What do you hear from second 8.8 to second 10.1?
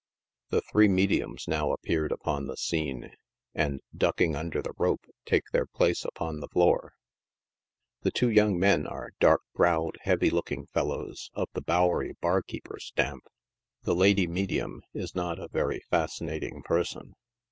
are dark browed,